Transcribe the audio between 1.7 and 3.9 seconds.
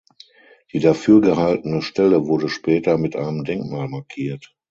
Stelle wurde später mit einem Denkmal